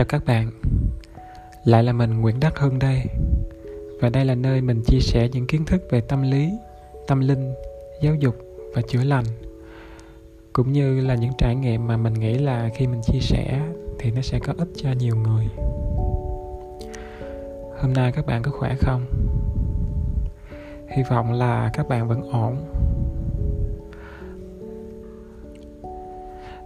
[0.00, 0.50] chào các bạn.
[1.64, 3.02] Lại là mình Nguyễn Đắc Hưng đây.
[4.00, 6.50] Và đây là nơi mình chia sẻ những kiến thức về tâm lý,
[7.06, 7.54] tâm linh,
[8.02, 8.34] giáo dục
[8.74, 9.24] và chữa lành.
[10.52, 13.60] Cũng như là những trải nghiệm mà mình nghĩ là khi mình chia sẻ
[13.98, 15.46] thì nó sẽ có ích cho nhiều người.
[17.80, 19.06] Hôm nay các bạn có khỏe không?
[20.88, 22.56] Hy vọng là các bạn vẫn ổn.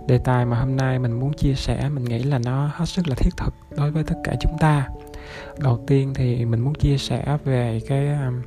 [0.06, 3.08] Đề tài mà hôm nay mình muốn chia sẻ mình nghĩ là nó hết sức
[3.08, 4.88] là thiết thực đối với tất cả chúng ta.
[5.58, 8.42] Đầu tiên thì mình muốn chia sẻ về cái um,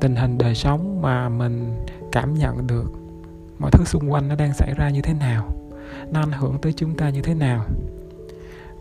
[0.00, 1.74] tình hình đời sống mà mình
[2.12, 2.92] cảm nhận được
[3.58, 5.54] mọi thứ xung quanh nó đang xảy ra như thế nào
[6.10, 7.66] nó ảnh hưởng tới chúng ta như thế nào.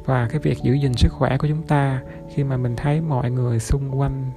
[0.05, 2.01] Và cái việc giữ gìn sức khỏe của chúng ta
[2.33, 4.31] khi mà mình thấy mọi người xung quanh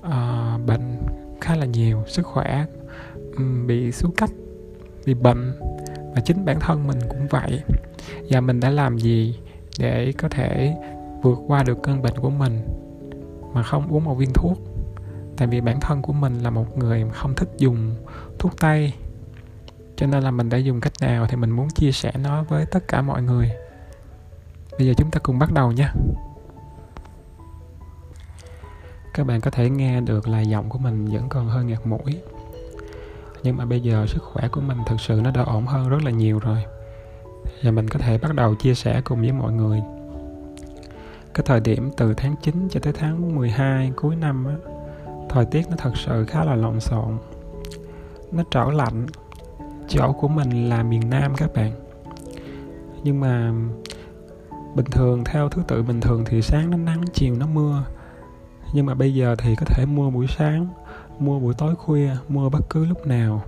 [0.00, 0.98] uh, bệnh
[1.40, 2.64] khá là nhiều sức khỏe
[3.36, 4.30] um, bị xuống cấp
[5.06, 5.52] bị bệnh
[6.18, 7.62] và chính bản thân mình cũng vậy.
[8.30, 9.38] Và mình đã làm gì
[9.78, 10.76] để có thể
[11.22, 12.68] vượt qua được cơn bệnh của mình
[13.54, 14.58] mà không uống một viên thuốc?
[15.36, 17.94] Tại vì bản thân của mình là một người không thích dùng
[18.38, 18.92] thuốc tây.
[19.96, 22.66] Cho nên là mình đã dùng cách nào thì mình muốn chia sẻ nó với
[22.66, 23.50] tất cả mọi người.
[24.78, 25.92] Bây giờ chúng ta cùng bắt đầu nha
[29.14, 32.20] các bạn có thể nghe được là giọng của mình vẫn còn hơi ngạt mũi
[33.42, 36.02] nhưng mà bây giờ sức khỏe của mình thực sự nó đã ổn hơn rất
[36.04, 36.64] là nhiều rồi.
[37.62, 39.80] Và mình có thể bắt đầu chia sẻ cùng với mọi người.
[41.34, 44.54] Cái thời điểm từ tháng 9 cho tới tháng 12 cuối năm á,
[45.28, 47.18] thời tiết nó thật sự khá là lộn xộn.
[48.32, 49.06] Nó trở lạnh.
[49.88, 51.72] Chỗ của mình là miền Nam các bạn.
[53.02, 53.52] Nhưng mà
[54.74, 57.84] bình thường theo thứ tự bình thường thì sáng nó nắng chiều nó mưa.
[58.72, 60.68] Nhưng mà bây giờ thì có thể mưa buổi sáng
[61.18, 63.42] mua buổi tối khuya mua bất cứ lúc nào.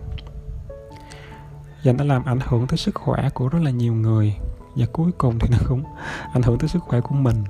[1.84, 4.36] Và nó làm ảnh hưởng tới sức khỏe của rất là nhiều người.
[4.74, 5.82] Và cuối cùng thì nó cũng
[6.32, 7.44] ảnh hưởng tới sức khỏe của mình.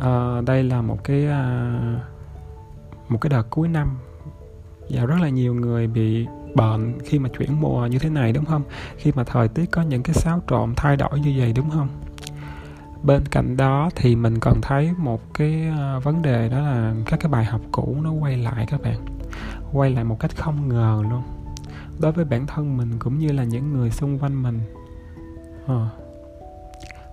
[0.00, 1.70] À, đây là một cái à,
[3.08, 3.98] một cái đợt cuối năm.
[4.90, 8.44] Và rất là nhiều người bị bệnh khi mà chuyển mùa như thế này đúng
[8.44, 8.62] không?
[8.96, 11.88] Khi mà thời tiết có những cái xáo trộn thay đổi như vậy đúng không?
[13.06, 17.20] Bên cạnh đó thì mình còn thấy một cái ờ, vấn đề đó là các
[17.20, 19.04] cái bài học cũ nó quay lại các bạn.
[19.72, 21.22] Quay lại một cách không ngờ luôn.
[21.98, 24.60] Đối với bản thân mình cũng như là những người xung quanh mình.
[25.66, 25.88] À.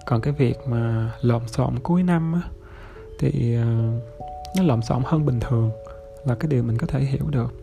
[0.06, 2.42] còn cái việc mà lộn xộn cuối năm á
[3.20, 4.04] thì uh,
[4.58, 5.72] nó lộn xộn hơn bình thường
[6.26, 7.54] là cái điều mình có thể hiểu được.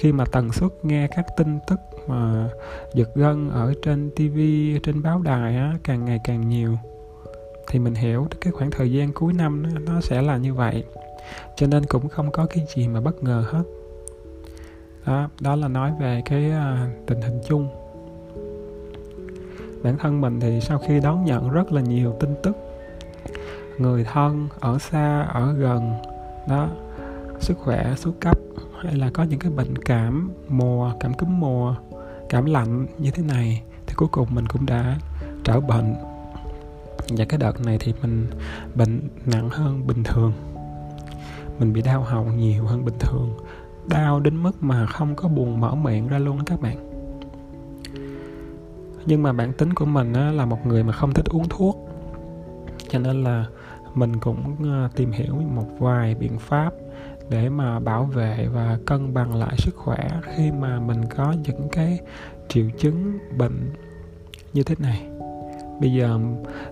[0.00, 2.48] Khi mà tần suất nghe các tin tức mà
[2.94, 4.38] giật gân ở trên tv
[4.82, 6.78] trên báo đài á càng ngày càng nhiều
[7.70, 10.84] thì mình hiểu cái khoảng thời gian cuối năm nó, nó sẽ là như vậy.
[11.56, 13.62] Cho nên cũng không có cái gì mà bất ngờ hết.
[15.06, 17.68] Đó đó là nói về cái uh, tình hình chung.
[19.82, 22.56] Bản thân mình thì sau khi đón nhận rất là nhiều tin tức
[23.78, 25.92] người thân ở xa ở gần
[26.48, 26.68] đó
[27.40, 28.38] sức khỏe xuống cấp
[28.82, 31.74] hay là có những cái bệnh cảm mùa cảm cúm mùa
[32.28, 34.96] cảm lạnh như thế này thì cuối cùng mình cũng đã
[35.44, 36.09] trở bệnh
[37.16, 38.26] và cái đợt này thì mình
[38.74, 40.32] bệnh nặng hơn bình thường.
[41.58, 43.36] Mình bị đau họng nhiều hơn bình thường.
[43.86, 46.90] Đau đến mức mà không có buồn mở miệng ra luôn đó các bạn.
[49.06, 51.88] Nhưng mà bản tính của mình á, là một người mà không thích uống thuốc.
[52.88, 53.46] Cho nên là
[53.94, 56.72] mình cũng ờ, tìm hiểu một vài biện pháp
[57.30, 61.68] để mà bảo vệ và cân bằng lại sức khỏe khi mà mình có những
[61.72, 61.98] cái
[62.48, 63.72] triệu chứng bệnh
[64.52, 65.19] như thế này
[65.80, 66.18] bây giờ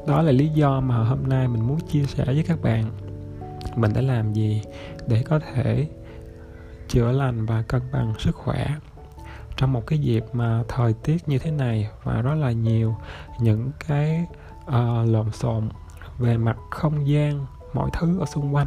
[0.06, 2.84] đó là lý do mà hôm nay mình muốn chia sẻ với các bạn.
[3.76, 4.62] Mình đã làm gì
[5.06, 5.86] để có thể
[6.88, 8.66] chữa lành và cân bằng sức khỏe?
[9.56, 12.96] Trong một cái dịp mà thời tiết như thế này và rất là nhiều
[13.40, 14.26] những cái
[14.66, 15.68] uh, lộn xộn
[16.18, 18.66] về mặt không gian mọi thứ ở xung quanh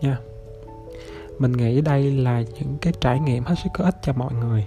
[0.00, 0.18] nha.
[1.38, 4.66] Mình nghĩ đây là những cái trải nghiệm hết sức có ích cho mọi người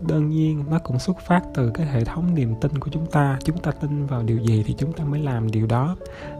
[0.00, 3.38] đơn nhiên, nó cũng xuất phát từ cái hệ thống niềm tin của chúng ta.
[3.44, 5.96] Chúng ta tin vào điều gì thì chúng ta mới làm điều đó.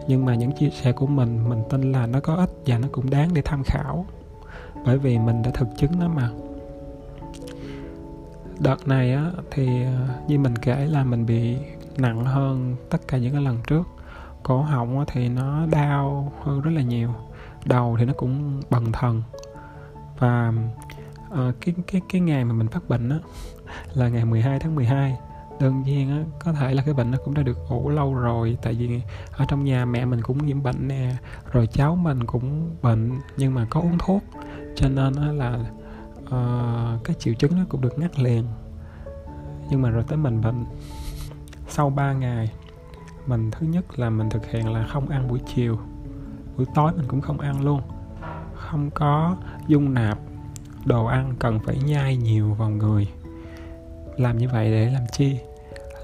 [0.08, 2.88] Nhưng mà những chia sẻ của mình mình tin là nó có ích và nó
[2.92, 4.06] cũng đáng để tham khảo.
[4.84, 6.30] Bởi vì mình đã thực chứng nó mà.
[8.58, 11.56] Đợt này á, thì ờ, như mình kể là mình bị
[11.98, 13.82] nặng hơn tất cả những cái lần trước.
[14.42, 17.10] Cổ họng thì nó đau hơn rất là nhiều.
[17.64, 19.22] Đầu thì nó cũng bần thần.
[20.18, 20.52] Và
[21.30, 23.18] Ờ, cái cái cái ngày mà mình phát bệnh á
[23.94, 25.18] là ngày 12 tháng 12
[25.60, 28.58] đơn nhiên á có thể là cái bệnh nó cũng đã được ủ lâu rồi
[28.62, 29.00] tại vì
[29.32, 31.14] ở trong nhà mẹ mình cũng nhiễm bệnh nè
[31.52, 34.22] rồi cháu mình cũng bệnh nhưng mà có uống thuốc.
[34.76, 35.58] Cho nên á là
[36.24, 38.44] uh, cái triệu chứng nó cũng được ngắt liền.
[39.70, 40.64] Nhưng mà rồi tới mình bệnh
[41.68, 42.52] sau 3 ngày
[43.26, 45.78] mình thứ nhất là mình thực hiện là không ăn buổi chiều.
[46.56, 47.80] Buổi tối mình cũng không ăn luôn.
[48.54, 49.36] Không có
[49.66, 50.18] dung nạp
[50.84, 53.08] đồ ăn cần phải nhai nhiều vào người.
[54.16, 55.36] Làm như vậy để làm chi?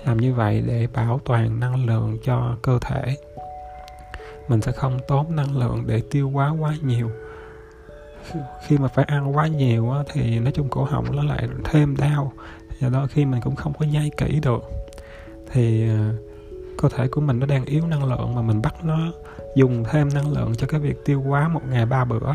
[0.04, 3.16] Làm như vậy để bảo toàn năng lượng cho cơ thể.
[4.48, 7.10] Mình sẽ không tốn năng lượng để tiêu quá quá nhiều.
[8.66, 12.32] Khi mà phải ăn quá nhiều thì nói chung cổ họng nó lại thêm đau,
[12.80, 14.62] do đó khi mình cũng không có nhai kỹ được,
[15.52, 16.14] thì ờ,
[16.78, 18.98] cơ thể của mình nó đang yếu năng lượng mà mình bắt nó
[19.56, 22.32] dùng thêm năng lượng cho cái việc tiêu hóa một ngày ba bữa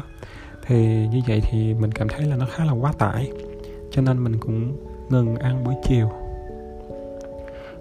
[0.68, 3.31] thì như vậy thì mình cảm thấy là nó khá là quá tải.
[3.92, 4.78] Cho nên mình cũng
[5.10, 6.12] ngừng ăn buổi chiều.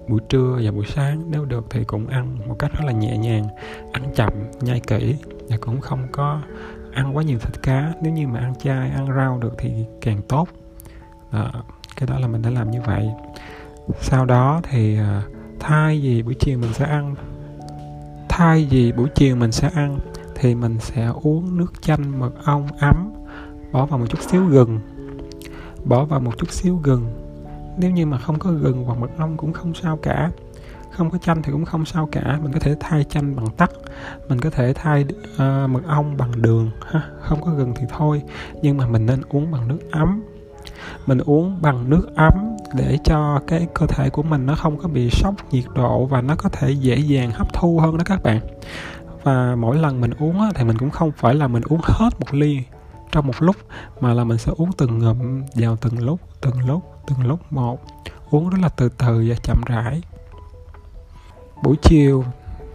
[0.09, 3.19] Buổi trưa và buổi sáng nếu được thì cũng ăn một cách rất là nhẹ
[3.19, 3.44] nhàng
[3.93, 5.17] ăn chậm nhai kỹ
[5.49, 6.41] và cũng không có
[6.93, 7.93] ăn quá nhiều thịt cá.
[8.03, 10.49] Nếu như mà ăn chay ăn rau được thì càng tốt.
[11.32, 11.50] Đó,
[11.97, 13.09] cái đó là mình đã làm như vậy.
[14.00, 15.23] Sau đó thì à,
[15.61, 17.15] thay vì buổi chiều mình sẽ ăn
[18.29, 19.99] thay vì buổi chiều mình sẽ ăn
[20.40, 23.12] thì mình sẽ uống nước chanh mật ong ấm
[23.72, 24.81] bỏ vào một chút xíu gừng.
[25.84, 27.04] Bỏ vào một chút xíu gừng.
[27.78, 30.31] Nếu như mà không có gừng hoặc mật ong cũng không sao cả.
[30.92, 32.38] Không có chanh thì cũng không sao cả.
[32.42, 33.70] Mình có thể thay chanh bằng tắc.
[34.28, 35.04] Mình có thể thay
[35.34, 37.02] uh, mật ong bằng đường ha.
[37.20, 38.22] Không có gừng thì thôi.
[38.62, 40.22] Nhưng mà mình nên uống bằng nước ấm.
[41.06, 44.88] Mình uống bằng nước ấm để cho cái cơ thể của mình nó không có
[44.88, 48.22] bị sốc nhiệt độ và nó có thể dễ dàng hấp thu hơn đó các
[48.22, 48.40] bạn
[49.22, 52.34] và mỗi lần mình uống thì mình cũng không phải là mình uống hết một
[52.34, 52.62] ly
[53.12, 53.56] trong một lúc,
[54.00, 57.81] mà là mình sẽ uống từng ngụm vào từng lúc từng lúc từng lúc một.
[58.31, 60.00] Uống rất là từ từ và chậm rãi.
[61.62, 62.25] Buổi chiều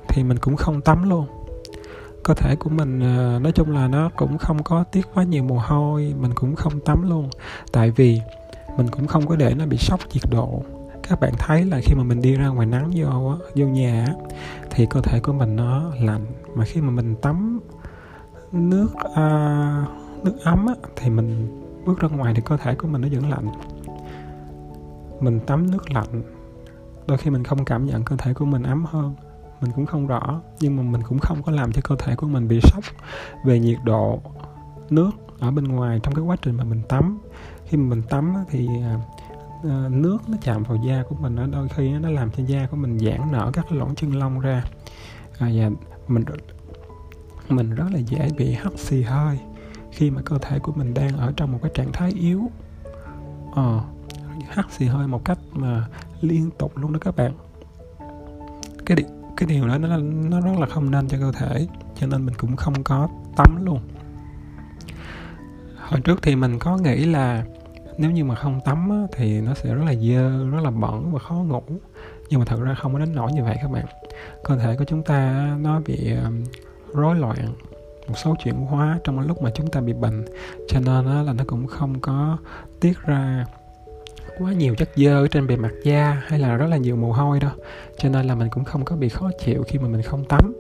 [0.08, 1.28] thì mình cũng không tắm luôn.
[2.24, 5.44] Cơ thể của mình ờ, nói chung là nó cũng không có tiết quá nhiều
[5.44, 7.30] mồ hôi, mình cũng không tắm luôn.
[7.72, 8.22] Tại vì
[8.78, 10.64] mình cũng không có để nó bị sốc nhiệt độ
[11.10, 14.08] các bạn thấy là khi mà mình đi ra ngoài nắng vô vô nhà
[14.70, 16.26] thì cơ thể của mình nó lạnh.
[16.56, 17.60] Mà khi mà mình tắm
[18.52, 19.86] nước à,
[20.24, 23.30] nước ấm á, thì mình bước ra ngoài thì cơ thể của mình nó vẫn
[23.30, 23.48] lạnh.
[25.20, 26.24] Mình tắm nước lạnh
[27.08, 29.16] đôi khi mình không cảm nhận cơ thể của mình ấm hơn
[29.62, 30.42] mình cũng không rõ.
[30.60, 32.84] Nhưng mà mình cũng không có làm cho cơ thể của mình bị sốc
[33.46, 34.20] về nhiệt độ
[34.90, 37.20] nước ở bên ngoài trong cái quá trình mà mình tắm.
[37.66, 39.00] Khi mà mình tắm thì à,
[39.70, 42.68] Ờ, nước nó chạm vào da của mình nó đôi khi nó làm cho da
[42.72, 44.64] của mình giãn nở các cái lỗ chân lông ra.
[45.40, 45.70] À, và
[46.08, 46.24] mình
[47.50, 49.40] mình rất là dễ bị hắt xì hơi
[49.92, 52.50] khi mà cơ thể của mình đang ở trong một cái trạng thái yếu.
[53.56, 53.82] Ờ,
[54.50, 55.88] hắt xì hơi một cách mà
[56.22, 57.32] liên tục luôn đó các bạn.
[58.86, 59.08] Cái điều,
[59.38, 59.98] cái điều đó nó
[60.30, 61.68] nó rất là không nên cho cơ thể
[62.00, 63.80] cho nên mình cũng không có tắm luôn.
[65.78, 67.44] Hồi trước thì mình có nghĩ là
[67.98, 71.12] nếu như mà không tắm á, thì nó sẽ rất là dơ rất là bẩn
[71.12, 71.64] và khó ngủ.
[72.30, 73.86] Nhưng mà thật ra không có đến nỗi như vậy các bạn.
[74.44, 76.32] Cơ thể của chúng ta nó bị ờ,
[76.94, 77.54] rối loạn
[78.08, 80.26] một số chuyển hóa trong lúc mà chúng ta bị bệnh.
[80.68, 82.38] Cho nên là nó cũng không có
[82.80, 83.46] tiết ra
[84.40, 87.12] quá nhiều chất dơ ở trên bề mặt da hay là rất là nhiều mồ
[87.12, 87.52] hôi đó
[87.98, 90.54] cho nên là mình cũng không có bị khó chịu khi mà mình không tắm.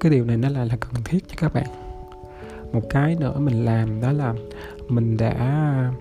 [0.00, 1.66] Cái điều này nó là là cần thiết cho các bạn.
[2.72, 4.34] Một cái nữa mình làm đó là
[4.88, 5.92] mình đã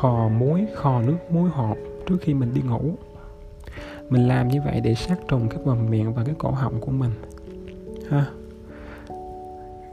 [0.00, 2.94] khò muối khò nước muối hột trước khi mình đi ngủ.
[4.08, 6.90] Mình làm như vậy để sát trùng cái vòng miệng và cái cổ họng của
[6.90, 7.10] mình
[8.10, 8.26] ha.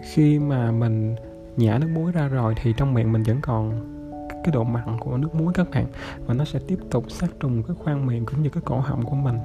[0.01, 1.15] Khi mà mình
[1.57, 3.91] nhả nước muối ra rồi thì trong miệng mình vẫn còn
[4.43, 5.85] cái độ mặn của nước muối các bạn
[6.25, 9.05] và nó sẽ tiếp tục sát trùng cái khoang miệng cũng như cái cổ họng
[9.05, 9.37] của mình.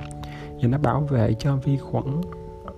[0.63, 2.21] Và nó bảo vệ cho vi khuẩn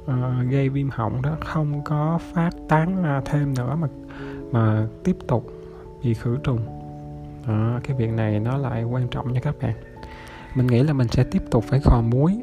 [0.03, 3.89] uh, gây viêm họng đó không có phát tán ra thêm nữa mà
[4.53, 5.47] mà tiếp tục
[6.03, 6.78] bị khử trùng
[7.47, 9.75] đó, cái việc này nó lại quan trọng nha các bạn.
[10.55, 12.39] Mình nghĩ là mình sẽ tiếp tục phải khò muối.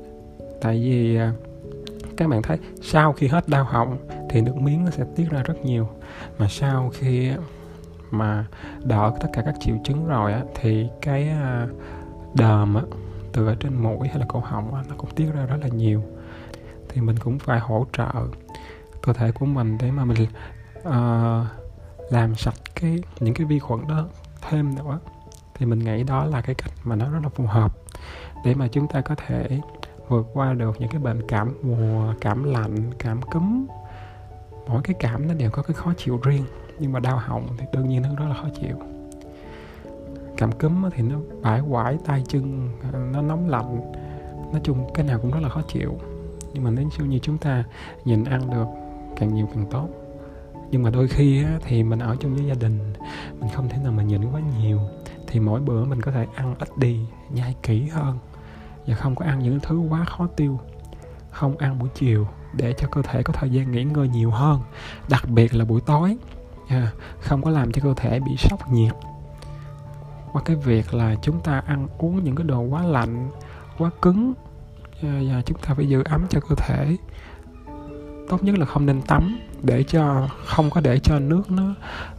[0.62, 1.34] Tại vì à,
[2.18, 3.98] các bạn thấy sau khi hết đau họng
[4.30, 5.90] thì nước miếng nó sẽ tiết ra rất nhiều.
[6.38, 7.32] Mà sau khi
[8.12, 8.46] mà
[8.84, 11.68] đỡ tất cả các triệu chứng rồi á thì cái à,
[12.34, 12.82] đờm á
[13.34, 15.68] từ ở trên mũi hay là cổ họng á, nó cũng tiết ra rất là
[15.68, 16.04] nhiều.
[16.90, 18.12] Thì mình cũng phải hỗ trợ
[19.02, 20.28] cơ thể của mình để mà mình
[20.80, 21.48] uh,
[22.12, 24.08] làm sạch cái những cái vi khuẩn đó
[24.50, 25.00] thêm nữa,
[25.54, 27.72] thì mình nghĩ đó là cái cách mà nó rất là phù hợp
[28.46, 29.60] để mà chúng ta có thể
[30.08, 33.66] vượt qua được những cái bệnh cảm mùa, cảm lạnh, cảm cúm.
[34.68, 36.46] Mỗi cái cảm nó đều có cái khó chịu riêng,
[36.80, 38.76] nhưng mà đau họng thì đương nhiên nó rất là khó chịu.
[40.38, 42.70] Cảm cúm thì nó bãi quải tay chân,
[43.14, 43.92] nó nóng lạnh,
[44.52, 45.98] nói chung cái nào cũng rất là khó chịu.
[46.54, 47.64] Nhưng mà nếu như chúng ta
[48.06, 48.66] nhìn ăn được
[49.16, 49.88] càng nhiều càng tốt
[50.76, 52.94] nhưng mà đôi khi á, thì mình ở chung với gia đình
[53.40, 54.80] mình không thể nào mà nhịn quá nhiều.
[55.28, 58.20] Thì mỗi bữa mình có thể ăn ít đi nhai kỹ hơn.
[58.88, 60.60] Và không có ăn những thứ quá khó tiêu.
[61.32, 64.62] Không ăn buổi chiều để cho cơ thể có thời gian nghỉ ngơi nhiều hơn.
[65.10, 66.18] Đặc biệt là buổi tối.
[66.68, 68.94] À, không có làm cho cơ thể bị sốc nhiệt.
[70.32, 73.30] Qua cái việc là chúng ta ăn uống những cái đồ quá lạnh
[73.78, 74.34] quá cứng
[75.02, 76.98] à, và chúng ta phải giữ ấm cho cơ thể.
[78.30, 81.76] Tốt nhất là không nên tắm để cho không có để cho nước nó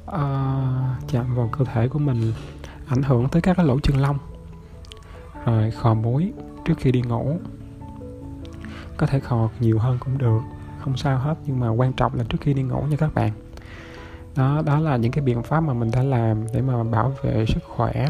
[0.06, 2.32] uh, chạm vào cơ thể của mình
[2.86, 4.18] ảnh hưởng tới các cái lỗ chân lông
[5.44, 6.32] rồi khò muối
[6.64, 7.38] trước khi đi ngủ.
[8.96, 10.40] Có thể khò nhiều hơn cũng được
[10.80, 13.30] không sao hết nhưng mà quan trọng là trước khi đi ngủ nha các bạn.
[14.36, 17.46] Đó đó là những cái biện pháp mà mình đã làm để mà bảo vệ
[17.46, 18.06] sức khỏe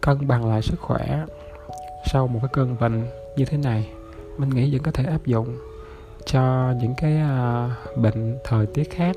[0.00, 1.24] cân bằng lại sức khỏe
[2.12, 3.88] sau một cái cơn bệnh như thế này.
[4.38, 5.56] Mình nghĩ vẫn có thể áp dụng
[6.24, 9.16] cho những cái uh, bệnh thời tiết khác.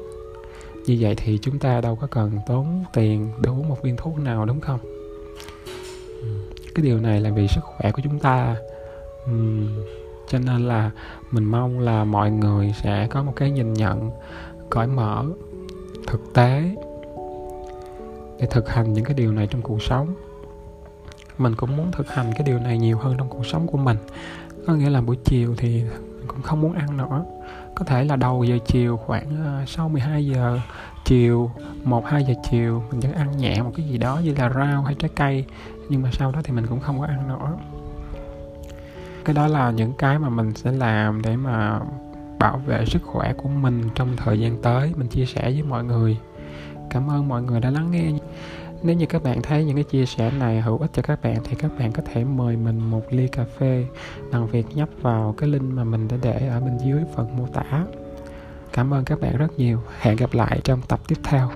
[0.86, 4.20] Như vậy thì chúng ta đâu có cần tốn tiền để uống một viên thuốc
[4.20, 4.80] nào đúng không?
[6.76, 8.56] Cái điều này là vì sức khỏe của chúng ta.
[9.32, 9.68] Uhm,
[10.28, 10.92] cho nên là
[11.32, 14.12] mình mong là mọi người sẽ có một cái nhìn nhận
[14.70, 15.26] cởi mở
[16.08, 16.76] thực tế
[18.40, 20.14] để thực hành những cái điều này trong cuộc sống.
[21.38, 23.98] Mình cũng muốn thực hành cái điều này nhiều hơn trong cuộc sống của mình.
[24.68, 25.84] Có nghĩa là buổi chiều thì
[26.24, 27.26] mình cũng không muốn ăn nữa.
[27.76, 30.60] Có thể là đầu giờ chiều khoảng ờ, sau 12 giờ
[31.06, 31.52] chiều
[31.84, 34.84] 1 2 giờ chiều mình vẫn ăn nhẹ một cái gì đó như là rau
[34.84, 35.46] hay trái cây,
[35.90, 37.58] nhưng mà sau đó thì mình cũng không có ăn nữa.
[39.26, 41.80] Cái đó là những cái mà mình sẽ làm để mà
[42.40, 45.84] bảo vệ sức khỏe của mình trong thời gian tới, mình chia sẻ với mọi
[45.84, 46.18] người.
[46.90, 48.12] Cảm ơn mọi người đã lắng nghe
[48.84, 51.38] nếu như các bạn thấy những cái chia sẻ này hữu ích cho các bạn
[51.44, 53.86] thì các bạn có thể mời mình một ly cà phê
[54.32, 57.48] bằng việc nhấp vào cái link mà mình đã để ở bên dưới phần mô
[57.48, 57.86] tả.
[58.74, 59.80] Cảm ơn các bạn rất nhiều.
[60.00, 61.50] Hẹn gặp lại trong tập tiếp theo.